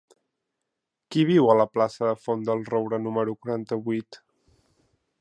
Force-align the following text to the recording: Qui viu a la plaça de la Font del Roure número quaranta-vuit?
Qui 1.15 1.25
viu 1.31 1.51
a 1.51 1.57
la 1.59 1.67
plaça 1.75 2.03
de 2.05 2.09
la 2.13 2.17
Font 2.23 2.49
del 2.49 2.65
Roure 2.73 3.01
número 3.07 3.39
quaranta-vuit? 3.45 4.23